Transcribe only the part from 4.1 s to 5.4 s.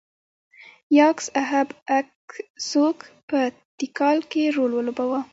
کې رول ولوباوه.